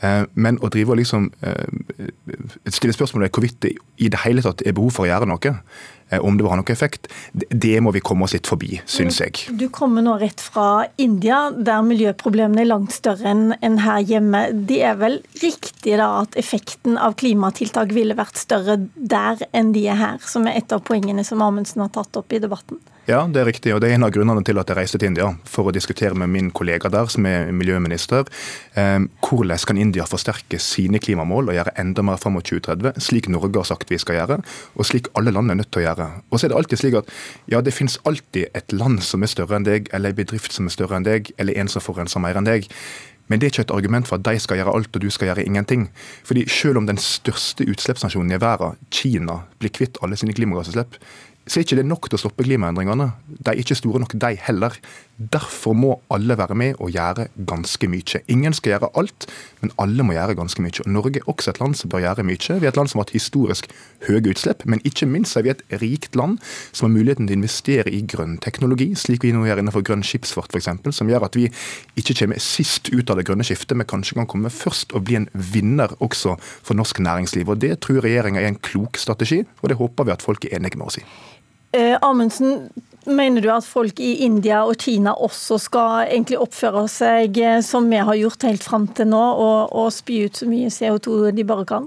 Uh, 0.00 0.24
men 0.34 0.60
å 0.60 0.72
drive 0.72 0.92
og 0.92 1.00
liksom 1.00 1.30
stille 2.68 2.96
spørsmål 2.96 3.26
ved 3.26 3.36
hvorvidt 3.36 3.60
det 3.64 3.76
i 4.00 4.10
det 4.12 4.24
hele 4.24 4.44
tatt 4.44 4.64
er 4.64 4.76
behov 4.76 4.92
for 4.96 5.06
å 5.06 5.12
gjøre 5.12 5.28
noe, 5.28 5.56
Eh, 6.08 6.24
om 6.24 6.36
det 6.36 6.44
vil 6.44 6.52
ha 6.52 6.56
noen 6.60 6.70
effekt, 6.70 7.08
det 7.34 7.74
må 7.82 7.90
vi 7.94 8.02
komme 8.04 8.26
oss 8.26 8.34
litt 8.36 8.46
forbi, 8.46 8.76
syns 8.86 9.18
jeg. 9.18 9.40
Du 9.58 9.66
kommer 9.74 10.04
nå 10.06 10.14
rett 10.20 10.42
fra 10.42 10.86
India, 11.02 11.48
der 11.50 11.82
miljøproblemene 11.82 12.62
er 12.62 12.70
langt 12.70 12.94
større 12.94 13.26
enn 13.32 13.56
her 13.82 14.02
hjemme. 14.06 14.42
Det 14.68 14.80
er 14.86 14.98
vel 15.00 15.20
riktig 15.42 15.96
da 15.98 16.08
at 16.22 16.36
effekten 16.38 16.98
av 17.02 17.18
klimatiltak 17.20 17.94
ville 17.96 18.16
vært 18.18 18.38
større 18.40 18.78
der 18.94 19.42
enn 19.56 19.74
de 19.74 19.86
er 19.90 19.98
her, 20.00 20.20
som 20.24 20.46
er 20.46 20.60
et 20.60 20.74
av 20.74 20.84
poengene 20.86 21.24
som 21.26 21.42
Amundsen 21.44 21.82
har 21.84 21.92
tatt 21.94 22.22
opp 22.22 22.32
i 22.32 22.42
debatten? 22.42 22.78
Ja, 23.06 23.20
det 23.30 23.38
er 23.38 23.46
riktig. 23.46 23.70
og 23.70 23.80
Det 23.80 23.88
er 23.88 23.94
en 23.94 24.02
av 24.02 24.10
grunnene 24.10 24.42
til 24.42 24.58
at 24.58 24.66
jeg 24.66 24.76
reiste 24.80 24.98
til 24.98 25.12
India, 25.12 25.28
for 25.46 25.70
å 25.70 25.74
diskutere 25.74 26.16
med 26.18 26.26
min 26.26 26.48
kollega 26.50 26.90
der, 26.90 27.06
som 27.06 27.26
er 27.30 27.52
miljøminister. 27.54 28.26
Eh, 28.74 29.06
hvordan 29.22 29.66
kan 29.68 29.78
India 29.78 30.06
forsterke 30.10 30.58
sine 30.58 30.98
klimamål 30.98 31.52
og 31.52 31.54
gjøre 31.54 31.76
enda 31.78 32.02
mer 32.02 32.18
fram 32.18 32.34
mot 32.34 32.44
2030, 32.44 32.98
slik 32.98 33.30
Norge 33.30 33.62
har 33.62 33.68
sagt 33.68 33.94
vi 33.94 34.00
skal 34.02 34.18
gjøre, 34.18 34.40
og 34.74 34.90
slik 34.90 35.06
alle 35.14 35.30
land 35.30 35.54
er 35.54 35.60
nødt 35.60 35.70
til 35.70 35.84
å 35.84 35.86
gjøre. 35.86 36.08
Og 36.32 36.40
så 36.40 36.46
er 36.46 36.50
det 36.50 36.58
alltid 36.58 36.82
slik 36.82 36.98
at 36.98 37.12
ja, 37.46 37.62
det 37.62 37.76
finnes 37.76 38.00
alltid 38.02 38.50
et 38.58 38.74
land 38.74 38.98
som 39.06 39.22
er 39.22 39.30
større 39.30 39.60
enn 39.60 39.68
deg, 39.70 39.86
eller 39.94 40.10
en 40.10 40.18
bedrift 40.18 40.52
som 40.52 40.66
er 40.66 40.74
større 40.74 40.98
enn 40.98 41.06
deg, 41.06 41.30
eller 41.38 41.62
en 41.62 41.70
som 41.70 41.84
forurenser 41.84 42.26
mer 42.26 42.42
enn 42.42 42.50
deg. 42.50 42.66
Men 43.28 43.40
det 43.40 43.46
er 43.46 43.54
ikke 43.54 43.66
et 43.66 43.76
argument 43.76 44.08
for 44.08 44.18
at 44.18 44.26
de 44.26 44.38
skal 44.38 44.60
gjøre 44.60 44.74
alt 44.76 44.96
og 44.96 45.02
du 45.02 45.10
skal 45.10 45.30
gjøre 45.30 45.46
ingenting. 45.46 45.88
Fordi 46.24 46.48
Selv 46.48 46.76
om 46.78 46.86
den 46.86 46.98
største 46.98 47.66
utslippsnasjonen 47.66 48.32
i 48.32 48.40
verden, 48.40 48.76
Kina, 48.90 49.40
blir 49.58 49.70
kvitt 49.70 49.98
alle 50.02 50.16
sine 50.16 50.32
klimagassutslipp, 50.32 50.96
så 51.46 51.60
er 51.60 51.66
ikke 51.66 51.78
det 51.78 51.86
nok 51.86 52.08
til 52.10 52.18
å 52.18 52.20
stoppe 52.24 52.42
klimaendringene. 52.42 53.04
De 53.38 53.52
er 53.52 53.60
ikke 53.60 53.76
store 53.78 54.00
nok, 54.02 54.16
de 54.18 54.32
heller. 54.48 54.74
Derfor 55.16 55.76
må 55.78 55.92
alle 56.12 56.34
være 56.36 56.56
med 56.58 56.80
og 56.82 56.90
gjøre 56.90 57.28
ganske 57.48 57.88
mye. 57.88 58.20
Ingen 58.32 58.56
skal 58.56 58.74
gjøre 58.74 58.90
alt, 58.98 59.28
men 59.62 59.70
alle 59.80 60.04
må 60.04 60.16
gjøre 60.16 60.34
ganske 60.36 60.64
mye. 60.64 60.82
Og 60.82 60.90
Norge 60.90 61.22
er 61.22 61.30
også 61.30 61.52
et 61.52 61.60
land 61.62 61.78
som 61.78 61.92
bør 61.92 62.02
gjøre 62.02 62.24
mye. 62.26 62.56
Vi 62.58 62.66
er 62.66 62.72
et 62.72 62.80
land 62.80 62.90
som 62.90 62.98
har 62.98 63.06
hatt 63.06 63.14
historisk 63.14 63.70
høye 64.08 64.24
utslipp, 64.32 64.66
men 64.66 64.82
ikke 64.88 65.06
minst 65.08 65.38
er 65.38 65.46
vi 65.46 65.52
et 65.54 65.62
rikt 65.80 66.18
land 66.18 66.40
som 66.72 66.88
har 66.88 66.94
muligheten 66.96 67.30
til 67.30 67.36
å 67.36 67.40
investere 67.40 67.94
i 67.94 68.02
grønn 68.02 68.36
teknologi, 68.42 68.90
slik 68.98 69.24
vi 69.24 69.32
nå 69.36 69.46
gjør 69.46 69.62
innenfor 69.62 69.86
grønn 69.86 70.04
skipsfart 70.06 70.50
f.eks., 70.50 70.68
som 70.98 71.12
gjør 71.12 71.28
at 71.28 71.38
vi 71.38 71.46
ikke 71.96 72.18
kommer 72.24 72.42
sist 72.42 72.90
ut 72.90 73.06
av 73.06 73.20
det 73.20 73.26
grønne 73.30 73.46
skiftet, 73.46 73.76
men 73.78 73.88
kanskje 73.88 74.18
kan 74.18 74.28
komme 74.34 74.52
først 74.52 74.92
og 74.98 75.06
bli 75.06 75.20
en 75.20 75.30
vinner 75.32 75.94
også 76.02 76.34
for 76.42 76.74
norsk 76.74 77.00
næringsliv. 77.06 77.54
Og 77.54 77.62
Det 77.62 77.76
tror 77.86 78.02
regjeringa 78.02 78.42
er 78.42 78.50
en 78.50 78.60
klok 78.60 78.98
strategi, 78.98 79.44
og 79.62 79.70
det 79.70 79.78
håper 79.78 80.10
vi 80.10 80.16
at 80.18 80.26
folk 80.26 80.44
er 80.44 80.58
enige 80.58 80.76
med 80.76 80.90
oss 80.90 81.00
i. 81.00 81.06
Eh, 81.76 81.96
Amundsen, 82.00 82.68
Mener 83.06 83.40
du 83.40 83.46
at 83.54 83.62
folk 83.62 84.00
i 84.02 84.16
India 84.26 84.64
og 84.66 84.80
Kina 84.82 85.12
også 85.22 85.60
skal 85.62 86.08
egentlig 86.08 86.40
oppføre 86.42 86.88
seg 86.90 87.38
eh, 87.38 87.60
som 87.62 87.86
vi 87.86 88.00
har 88.02 88.18
gjort 88.18 88.46
helt 88.48 88.66
fram 88.66 88.88
til 88.98 89.06
nå, 89.12 89.20
og, 89.22 89.70
og 89.70 89.92
spy 89.94 90.24
ut 90.26 90.40
så 90.40 90.48
mye 90.50 90.72
CO2 90.74 91.30
de 91.36 91.44
bare 91.46 91.66
kan? 91.70 91.86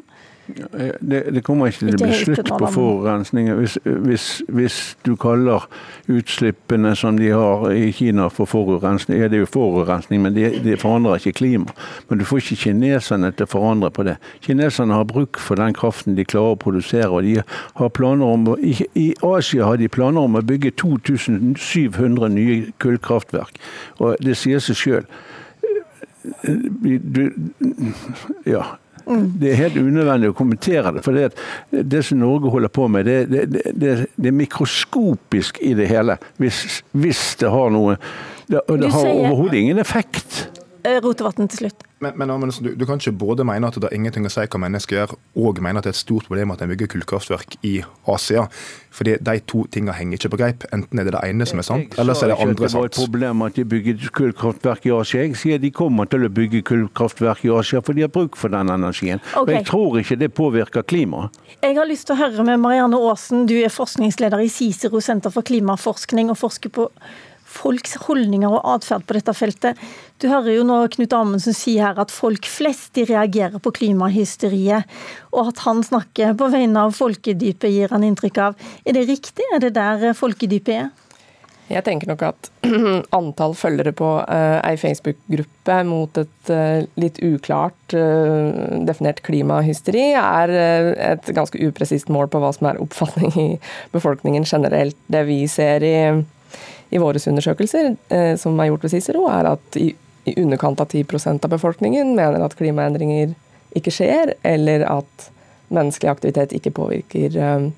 Det, 0.56 1.24
det, 1.34 1.44
kommer 1.44 1.70
ikke 1.70 1.86
til 1.86 1.96
å 1.96 2.08
bli 2.08 2.18
slutt 2.18 2.50
på 2.50 2.70
forurensninger 2.74 3.58
hvis, 3.60 3.78
hvis, 3.84 4.26
hvis, 4.50 4.78
du 5.06 5.14
kaller 5.20 5.66
utslippene 6.10 6.96
som 6.98 7.18
de 7.20 7.30
har 7.34 7.66
i 7.72 7.92
Kina 7.96 8.30
for 8.34 8.50
forurensning. 8.50 9.20
Ja, 9.22 9.30
det 9.30 9.40
er 9.40 9.44
jo 9.44 9.52
forurensning, 9.52 10.24
men 10.24 10.36
det 10.36 10.64
de 10.66 10.78
forandrer 10.80 11.20
ikke 11.20 11.38
klima. 11.42 11.76
Men 12.10 12.22
du 12.22 12.26
får 12.28 12.42
ikke 12.42 12.60
kineserne 12.64 13.32
til 13.36 13.48
å 13.48 13.52
forandre 13.52 13.92
på 13.94 14.06
det. 14.08 14.18
Kineserne 14.46 14.98
har 14.98 15.08
bruk 15.10 15.40
for 15.42 15.60
den 15.60 15.76
kraften 15.78 16.18
de 16.18 16.26
klarer 16.28 16.58
å 16.58 16.62
produsere. 16.62 17.10
og 17.10 17.24
de 17.24 17.40
har 17.80 17.90
planer 17.90 18.26
om, 18.26 18.48
I, 18.60 18.76
i 18.96 19.08
Asia 19.24 19.66
har 19.66 19.78
de 19.78 19.88
planer 19.88 20.22
om 20.22 20.36
å 20.36 20.46
bygge 20.46 20.72
2700 20.82 22.30
nye 22.34 22.60
kullkraftverk. 22.80 23.60
og 24.00 24.16
Det 24.24 24.38
sier 24.38 24.64
seg 24.64 24.80
sjøl. 24.80 25.10
Ja, 28.46 28.64
det 29.10 29.52
er 29.52 29.62
helt 29.64 29.80
unødvendig 29.82 30.30
å 30.32 30.38
kommentere 30.38 30.94
det. 30.96 31.04
For 31.06 31.18
det, 31.18 31.32
det 31.72 32.04
som 32.06 32.22
Norge 32.22 32.52
holder 32.54 32.72
på 32.74 32.88
med, 32.92 33.10
det, 33.10 33.46
det, 33.50 33.94
det 34.16 34.30
er 34.30 34.38
mikroskopisk 34.38 35.62
i 35.66 35.74
det 35.78 35.90
hele. 35.90 36.20
Hvis, 36.42 36.84
hvis 36.92 37.24
det 37.42 37.52
har 37.54 37.74
noe 37.74 37.98
Det, 38.50 38.64
det 38.82 38.90
har 38.90 39.06
overhodet 39.06 39.60
ingen 39.60 39.78
effekt. 39.78 40.48
Eh, 40.84 41.00
Rotevatn 41.04 41.50
til 41.52 41.66
slutt. 41.66 41.86
Men, 42.00 42.14
men, 42.16 42.30
Amundsen, 42.32 42.64
du, 42.64 42.76
du, 42.80 42.86
kan 42.88 43.02
ikke 43.02 43.12
både 43.20 43.44
mene 43.44 43.68
at 43.68 43.76
det 43.76 43.90
har 43.90 43.96
ingenting 43.96 44.24
å 44.24 44.32
si 44.32 44.46
hva 44.46 44.60
mennesker 44.64 44.96
gjør, 44.96 45.16
og 45.44 45.58
mene 45.64 45.82
at 45.82 45.88
det 45.88 45.92
er 45.92 45.98
et 45.98 46.00
stort 46.00 46.30
problem 46.30 46.54
at 46.54 46.62
en 46.64 46.72
bygger 46.72 46.88
kullkraftverk 46.94 47.58
i 47.68 47.82
Asia. 48.08 48.46
Fordi 48.96 49.18
de 49.22 49.36
to 49.46 49.66
tingene 49.74 49.94
henger 49.98 50.18
ikke 50.18 50.32
på 50.34 50.40
greip. 50.40 50.64
Enten 50.76 51.02
er 51.02 51.10
det 51.10 51.14
det 51.14 51.22
ene 51.28 51.46
som 51.50 51.60
er 51.62 51.68
sant, 51.68 51.98
eller 52.00 52.16
så 52.16 52.26
er 52.26 52.34
det 52.34 52.40
andre 52.40 52.70
sant. 52.72 52.72
Det 52.72 52.80
var 52.80 52.90
et 52.90 53.00
problem 53.02 53.44
at 53.46 53.60
de 53.60 53.68
bygger 53.74 54.08
kullkraftverk 54.16 54.88
i 54.88 54.96
Asia. 54.96 55.26
Jeg 55.28 55.38
sier 55.42 55.62
de 55.62 55.74
kommer 55.76 56.10
til 56.10 56.24
å 56.26 56.32
bygge 56.40 56.64
kullkraftverk 56.72 57.44
i 57.50 57.54
Asia, 57.60 57.84
for 57.84 58.00
de 58.00 58.08
har 58.08 58.14
bruk 58.16 58.40
for 58.40 58.56
den 58.56 58.72
energien. 58.74 59.20
Okay. 59.34 59.42
Og 59.44 59.54
jeg 59.58 59.68
tror 59.68 60.00
ikke 60.00 60.20
det 60.24 60.32
påvirker 60.40 60.88
klimaet. 60.88 61.36
Jeg 61.60 61.76
har 61.76 61.90
lyst 61.90 62.08
til 62.08 62.16
å 62.16 62.22
høre 62.24 62.48
med 62.48 62.64
Marianne 62.64 63.00
Aasen, 63.10 63.44
du 63.50 63.58
er 63.60 63.74
forskningsleder 63.74 64.40
i 64.46 64.52
CICERO, 64.52 65.04
Senter 65.04 65.34
for 65.36 65.44
klimaforskning, 65.46 66.32
og 66.32 66.40
forsker 66.40 66.72
på 66.74 66.88
folks 67.50 67.98
holdninger 68.06 68.52
og 68.52 68.62
atferd 68.76 69.08
på 69.08 69.18
dette 69.18 69.36
feltet. 69.36 69.82
Du 70.22 70.28
hører 70.30 70.54
jo 70.58 70.68
nå 70.68 70.80
Knut 70.94 71.16
Amundsen 71.16 71.56
si 71.58 71.78
her 71.80 72.00
at 72.02 72.14
folk 72.14 72.48
flest 72.50 72.94
de 72.98 73.08
reagerer 73.10 73.62
på 73.64 73.74
klimahysteriet, 73.76 74.88
og 75.34 75.54
at 75.54 75.66
han 75.66 75.84
snakker 75.86 76.38
på 76.40 76.50
vegne 76.54 76.88
av 76.88 76.96
folkedypet, 76.98 77.70
gir 77.74 77.94
han 77.94 78.06
inntrykk 78.08 78.42
av. 78.50 78.58
Er 78.86 78.98
det 78.98 79.08
riktig? 79.10 79.46
Er 79.56 79.64
det 79.64 79.76
der 79.78 80.12
folkedypet 80.18 80.76
er? 80.78 80.90
Jeg 81.70 81.86
tenker 81.86 82.10
nok 82.10 82.24
at 82.26 82.48
antall 83.20 83.54
følgere 83.58 83.94
på 83.94 84.08
uh, 84.24 84.58
ei 84.66 84.74
Facebook-gruppe 84.82 85.76
mot 85.86 86.18
et 86.18 86.50
uh, 86.50 86.82
litt 86.98 87.20
uklart 87.22 87.94
uh, 87.94 88.82
definert 88.90 89.22
klimahysteri 89.26 90.08
er 90.18 90.56
et 91.14 91.30
ganske 91.38 91.62
upresist 91.62 92.10
mål 92.10 92.32
på 92.34 92.42
hva 92.42 92.50
som 92.58 92.72
er 92.72 92.82
oppfatning 92.82 93.38
i 93.38 93.48
befolkningen 93.94 94.50
generelt. 94.50 94.98
Det 95.14 95.24
vi 95.30 95.44
ser 95.52 95.86
i 95.86 95.96
i 96.90 97.02
våre 97.02 97.22
undersøkelser, 97.32 97.96
eh, 98.10 98.36
som 98.38 98.60
er 98.60 98.72
gjort 98.72 98.86
ved 98.86 98.94
Cicero, 98.96 99.28
er 99.30 99.52
at 99.54 99.78
i, 99.78 99.92
i 100.26 100.36
underkant 100.42 100.82
av 100.82 100.90
10% 100.90 101.46
av 101.46 101.52
befolkningen 101.54 102.16
mener 102.18 102.42
at 102.44 102.58
klimaendringer 102.58 103.36
ikke 103.78 103.94
skjer, 103.94 104.34
eller 104.44 104.86
at 104.90 105.30
menneskelig 105.70 106.10
aktivitet 106.12 106.56
ikke 106.58 106.74
påvirker 106.74 107.38
eh, 107.38 107.70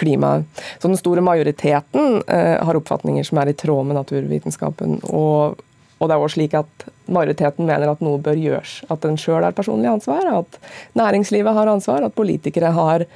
klimaet. 0.00 0.48
Så 0.78 0.88
den 0.88 0.98
store 0.98 1.24
majoriteten 1.24 2.22
eh, 2.28 2.56
har 2.64 2.80
oppfatninger 2.80 3.26
som 3.28 3.40
er 3.42 3.52
i 3.52 3.56
tråd 3.58 3.86
med 3.86 3.98
naturvitenskapen. 4.00 5.00
Og, 5.12 5.60
og 5.98 6.08
det 6.08 6.16
er 6.16 6.24
også 6.24 6.38
slik 6.38 6.56
at 6.58 6.86
majoriteten 7.12 7.68
mener 7.68 7.92
at 7.92 8.02
noe 8.04 8.22
bør 8.22 8.40
gjøres. 8.40 8.78
At 8.88 9.04
den 9.04 9.20
sjøl 9.20 9.44
er 9.44 9.56
personlig 9.56 9.92
ansvar, 9.92 10.26
at 10.40 10.58
næringslivet 10.98 11.56
har 11.56 11.70
ansvar, 11.70 12.06
at 12.06 12.16
politikere 12.16 12.72
har 12.74 13.06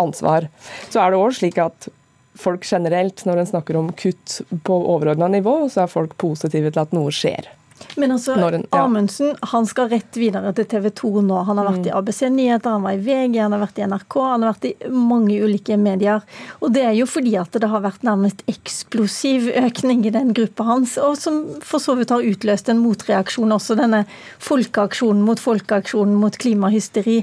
ansvar. 0.00 0.48
Så 0.88 1.02
er 1.02 1.12
det 1.12 1.20
også 1.20 1.44
slik 1.44 1.60
at 1.62 1.88
folk 2.38 2.64
generelt, 2.66 3.24
når 3.28 3.42
en 3.42 3.52
snakker 3.54 3.76
om 3.78 3.92
kutt 3.98 4.40
på 4.66 4.78
overordna 4.94 5.28
nivå, 5.30 5.64
så 5.70 5.84
er 5.84 5.92
folk 5.92 6.16
positive 6.20 6.72
til 6.74 6.82
at 6.82 6.96
noe 6.96 7.12
skjer. 7.14 7.50
Men 7.96 8.12
altså, 8.12 8.32
en, 8.32 8.66
ja. 8.70 8.84
Amundsen 8.84 9.34
han 9.50 9.66
skal 9.66 9.88
rett 9.90 10.16
videre 10.18 10.52
til 10.56 10.66
TV 10.70 10.88
2 10.94 11.10
nå. 11.26 11.40
Han 11.48 11.58
har 11.58 11.68
vært 11.68 11.82
mm. 11.82 11.88
i 11.88 11.92
ABC 11.98 12.20
Nyheter, 12.32 12.76
han 12.76 12.86
var 12.86 12.96
i 12.96 13.02
VG, 13.02 13.38
han 13.42 13.54
har 13.54 13.62
vært 13.64 13.80
i 13.80 13.86
NRK, 13.90 14.16
han 14.22 14.46
har 14.46 14.54
vært 14.54 14.68
i 14.70 14.92
mange 14.94 15.38
ulike 15.42 15.78
medier. 15.80 16.24
Og 16.60 16.72
det 16.74 16.84
er 16.86 16.94
jo 16.98 17.06
fordi 17.10 17.34
at 17.40 17.58
det 17.60 17.70
har 17.70 17.84
vært 17.84 18.06
nærmest 18.06 18.42
eksplosiv 18.50 19.50
økning 19.58 20.06
i 20.06 20.14
den 20.14 20.32
gruppa 20.36 20.66
hans, 20.70 20.96
og 21.02 21.18
som 21.20 21.42
for 21.66 21.82
så 21.82 21.96
vidt 21.98 22.14
har 22.14 22.24
utløst 22.24 22.70
en 22.72 22.82
motreaksjon 22.82 23.58
også, 23.58 23.78
denne 23.78 24.04
folkeaksjonen 24.42 25.22
mot 25.26 25.42
folkeaksjonen 25.42 26.18
mot 26.18 26.38
klimahysteri. 26.40 27.22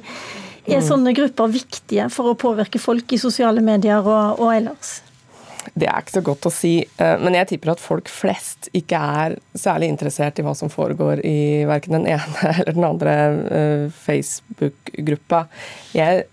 Er 0.71 0.81
mm. 0.81 0.87
sånne 0.87 1.15
grupper 1.15 1.51
viktige 1.51 2.07
for 2.13 2.31
å 2.31 2.37
påvirke 2.39 2.79
folk 2.79 3.11
i 3.11 3.19
sosiale 3.21 3.63
medier 3.63 3.99
og, 4.01 4.39
og 4.39 4.53
ellers? 4.55 4.99
Det 5.73 5.87
er 5.87 6.01
ikke 6.01 6.15
så 6.15 6.23
godt 6.25 6.47
å 6.49 6.51
si, 6.53 6.71
eh, 6.81 7.17
men 7.21 7.35
jeg 7.37 7.51
tipper 7.51 7.73
at 7.75 7.81
folk 7.83 8.09
flest 8.09 8.69
ikke 8.77 8.97
er 8.97 9.35
særlig 9.57 9.91
interessert 9.91 10.39
i 10.39 10.45
hva 10.45 10.55
som 10.57 10.71
foregår 10.73 11.21
i 11.27 11.63
verken 11.69 11.99
den 11.99 12.07
ene 12.15 12.53
eller 12.55 12.77
den 12.77 12.87
andre 12.87 13.17
eh, 13.59 13.83
Facebook-gruppa. 14.01 15.45
Jeg 15.95 16.25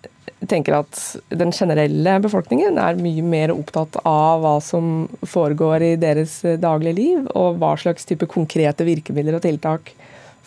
tenker 0.48 0.78
at 0.78 1.00
den 1.34 1.52
generelle 1.52 2.18
befolkningen 2.22 2.78
er 2.80 3.00
mye 3.02 3.24
mer 3.26 3.52
opptatt 3.52 3.98
av 4.06 4.44
hva 4.44 4.56
som 4.64 5.08
foregår 5.26 5.84
i 5.90 5.94
deres 6.00 6.40
daglige 6.62 6.98
liv, 6.98 7.28
og 7.34 7.58
hva 7.60 7.74
slags 7.80 8.06
type 8.08 8.28
konkrete 8.30 8.86
virkemidler 8.86 9.38
og 9.38 9.44
tiltak 9.44 9.92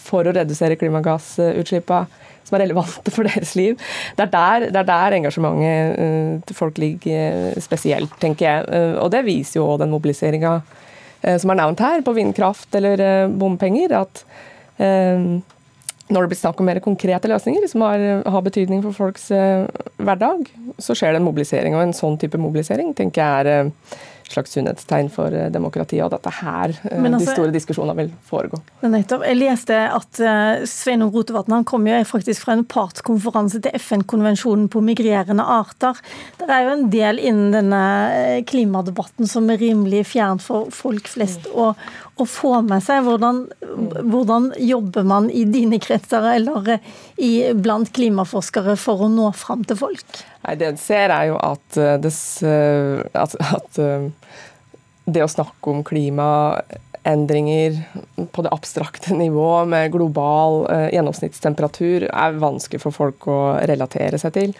for 0.02 0.26
å 0.26 0.34
redusere 0.34 0.80
klimagassutslippene 0.80 2.22
som 2.52 2.60
er 2.60 2.66
relevante 2.66 3.14
for 3.14 3.28
deres 3.28 3.56
liv. 3.56 3.80
Det 4.18 4.28
er 4.28 4.34
der, 4.34 4.68
det 4.70 4.82
er 4.84 4.90
der 4.90 5.18
engasjementet 5.18 5.96
uh, 5.96 6.44
til 6.48 6.58
folk 6.58 6.82
ligger 6.82 7.56
uh, 7.56 7.64
spesielt, 7.64 8.12
tenker 8.20 8.48
jeg. 8.48 8.68
Uh, 8.68 9.00
og 9.06 9.12
det 9.14 9.24
viser 9.28 9.62
jo 9.62 9.72
den 9.80 9.94
mobiliseringa 9.94 10.60
som 11.22 11.52
er 11.54 11.58
nevnt 11.60 11.82
her, 11.84 12.00
på 12.02 12.16
vindkraft 12.18 12.74
eller 12.80 13.30
bompenger. 13.30 13.92
at 13.94 14.24
når 14.82 16.24
det 16.24 16.30
blir 16.32 16.40
snakk 16.40 16.58
om 16.58 16.66
mer 16.66 16.80
konkrete 16.82 17.30
løsninger 17.30 17.68
som 17.70 17.84
har, 17.86 18.24
har 18.26 18.42
betydning 18.42 18.82
for 18.82 18.98
folks 18.98 19.28
hverdag, 20.02 20.50
så 20.82 20.96
skjer 20.98 21.14
det 21.14 21.22
en 21.22 21.28
mobilisering. 21.28 21.78
Og 21.78 21.84
en 21.84 21.94
sånn 21.94 22.18
type 22.18 22.42
mobilisering 22.42 22.90
tenker 22.98 23.22
jeg 23.22 23.46
er 23.54 23.70
slags 24.34 24.56
sunnhetstegn 24.56 25.10
for 25.14 25.34
eh, 25.36 25.50
demokratiet, 25.54 26.04
og 26.06 26.14
dette 26.14 26.34
her 26.42 26.74
eh, 26.74 26.98
altså, 26.98 27.20
de 27.20 27.30
store 27.30 27.54
diskusjonene 27.56 27.98
vil 28.00 28.12
foregå. 28.28 28.62
Nettopp. 28.84 29.26
Jeg 29.28 29.40
leste 29.40 29.78
at 29.92 30.22
uh, 30.24 30.64
Sveinung 30.70 31.12
Rotevatn 31.14 31.56
han 31.56 31.68
kom 31.68 31.88
jo 31.88 32.00
faktisk 32.08 32.46
fra 32.46 32.56
en 32.58 32.66
partskonferanse 32.68 33.62
til 33.64 33.76
FN-konvensjonen 33.80 34.68
på 34.72 34.84
migrerende 34.86 35.46
arter. 35.46 36.00
Det 36.40 36.50
er 36.50 36.66
jo 36.66 36.76
en 36.76 36.88
del 36.94 37.22
innen 37.22 37.52
denne 37.56 37.84
klimadebatten 38.50 39.30
som 39.30 39.50
er 39.52 39.62
rimelig 39.62 40.06
fjernt 40.14 40.44
for 40.46 40.72
folk 40.74 41.10
flest 41.12 41.48
å, 41.52 41.72
å 42.22 42.28
få 42.28 42.58
med 42.66 42.84
seg. 42.86 43.06
Hvordan, 43.08 43.46
hvordan, 44.02 44.52
jobber 44.62 45.08
man 45.08 45.30
i 45.30 45.46
dine 45.50 45.80
kretser 45.82 46.26
eller 46.36 46.78
i, 47.18 47.32
blant 47.54 47.92
klimaforskere 47.96 48.78
for 48.80 49.06
å 49.06 49.12
nå 49.12 49.32
fram 49.38 49.66
til 49.68 49.80
folk? 49.84 50.22
Nei, 50.42 50.56
Det 50.58 50.68
en 50.72 50.80
ser, 50.82 51.14
er 51.14 51.30
jo 51.30 51.38
at, 51.38 51.80
det, 52.02 52.14
at, 53.14 53.36
at 53.54 53.82
det 55.06 55.24
å 55.24 55.30
snakke 55.32 55.72
om 55.72 55.84
klimaendringer 55.86 57.78
på 58.34 58.44
det 58.46 58.54
abstrakte 58.54 59.16
nivå 59.18 59.66
med 59.70 59.92
global 59.94 60.66
eh, 60.72 60.90
gjennomsnittstemperatur 60.96 62.08
er 62.10 62.42
vanskelig 62.42 62.82
for 62.84 62.92
folk 62.96 63.28
å 63.32 63.40
relatere 63.70 64.20
seg 64.22 64.36
til. 64.38 64.54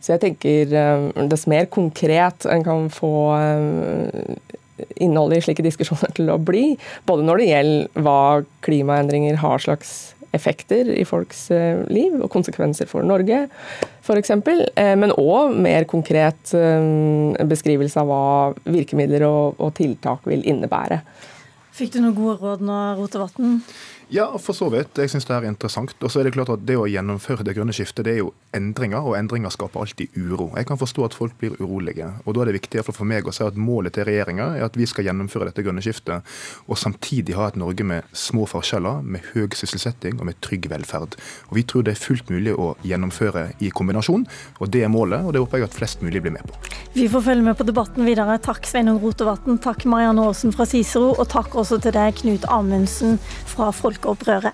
Så 0.00 0.14
jeg 0.14 0.24
tenker 0.26 0.76
eh, 0.78 1.08
dess 1.30 1.48
mer 1.50 1.66
konkret 1.72 2.46
en 2.48 2.66
kan 2.66 2.88
få 2.94 3.14
eh, 3.38 4.36
innholdet 5.02 5.40
i 5.40 5.48
slike 5.48 5.66
diskusjoner 5.66 6.14
til 6.18 6.30
å 6.32 6.38
bli, 6.38 6.76
både 7.08 7.26
når 7.26 7.42
det 7.42 7.50
gjelder 7.50 8.06
hva 8.06 8.20
klimaendringer 8.66 9.42
har 9.42 9.58
slags 9.64 9.96
effekter 10.36 10.90
i 10.94 11.04
folks 11.08 11.46
eh, 11.54 11.84
liv 11.92 12.18
og 12.20 12.30
konsekvenser 12.32 12.88
for 12.90 13.06
Norge, 13.06 13.46
f.eks. 14.04 14.32
Eh, 14.34 14.94
men 15.00 15.14
òg 15.16 15.56
mer 15.56 15.86
konkret 15.88 16.54
eh, 16.56 17.44
beskrivelse 17.48 18.02
av 18.02 18.10
hva 18.10 18.22
virkemidler 18.68 19.26
og, 19.28 19.70
tiltak 19.78 20.28
vil 20.28 20.44
innebære. 20.48 21.00
Fikk 21.78 21.94
du 21.94 22.00
noen 22.02 22.16
gode 22.16 22.38
råd 22.42 22.64
nå, 22.66 22.78
Rotevatn? 22.98 23.58
Ja, 24.10 24.38
for 24.40 24.56
så 24.56 24.70
vidt. 24.72 24.96
Jeg 24.96 25.10
syns 25.12 25.26
det 25.28 25.34
er 25.36 25.44
interessant. 25.44 25.92
Og 26.00 26.08
så 26.08 26.20
er 26.20 26.28
det 26.28 26.32
klart 26.32 26.48
at 26.54 26.62
det 26.64 26.78
å 26.80 26.86
gjennomføre 26.88 27.44
det 27.44 27.52
grønne 27.58 27.74
skiftet, 27.76 28.06
det 28.06 28.14
er 28.14 28.22
jo 28.22 28.30
endringer, 28.56 29.04
og 29.04 29.18
endringer 29.18 29.52
skaper 29.52 29.82
alltid 29.82 30.16
uro. 30.16 30.46
Jeg 30.56 30.68
kan 30.70 30.80
forstå 30.80 31.04
at 31.04 31.16
folk 31.16 31.34
blir 31.40 31.58
urolige. 31.60 32.08
Og 32.24 32.32
da 32.32 32.40
er 32.40 32.48
det 32.48 32.54
viktig 32.56 32.86
for 32.86 33.04
meg 33.08 33.28
å 33.28 33.34
si 33.36 33.44
at 33.44 33.58
målet 33.60 33.98
til 33.98 34.08
regjeringa 34.08 34.46
er 34.56 34.64
at 34.64 34.78
vi 34.80 34.86
skal 34.88 35.04
gjennomføre 35.10 35.50
dette 35.50 35.64
grønne 35.66 35.84
skiftet, 35.84 36.24
og 36.64 36.80
samtidig 36.80 37.36
ha 37.36 37.50
et 37.50 37.58
Norge 37.60 37.84
med 37.84 38.08
små 38.16 38.46
forskjeller, 38.48 39.02
med 39.04 39.28
høy 39.34 39.52
sysselsetting 39.52 40.16
og 40.22 40.30
med 40.30 40.40
trygg 40.44 40.70
velferd. 40.72 41.18
Og 41.50 41.58
vi 41.60 41.66
tror 41.68 41.84
det 41.84 41.92
er 41.92 42.00
fullt 42.00 42.32
mulig 42.32 42.56
å 42.56 42.70
gjennomføre 42.88 43.44
i 43.60 43.68
kombinasjon, 43.68 44.24
og 44.56 44.72
det 44.72 44.86
er 44.86 44.92
målet, 44.92 45.26
og 45.26 45.36
det 45.36 45.44
håper 45.44 45.60
jeg 45.60 45.68
at 45.68 45.76
flest 45.76 46.06
mulig 46.06 46.24
blir 46.24 46.32
med 46.38 46.48
på. 46.48 46.56
Vi 46.96 47.10
får 47.12 47.26
følge 47.28 47.44
med 47.44 47.58
på 47.60 47.68
debatten 47.68 48.08
videre. 48.08 48.38
Takk 48.42 48.64
Sveinung 48.66 49.02
Rotevatn, 49.04 49.60
takk 49.62 49.84
Marianne 49.84 50.24
Aasen 50.24 50.56
fra 50.56 50.64
Cicero, 50.68 51.12
og 51.12 51.28
takk 51.28 51.54
også 51.60 51.80
til 51.84 51.94
deg, 51.94 52.16
Knut 52.18 52.48
Amundsen 52.48 53.20
fra 53.52 53.68
Folkeopprøret. 54.02 54.44